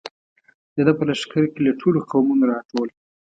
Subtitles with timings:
[0.75, 2.87] د ده په لښکر کې له ټولو قومونو را ټول.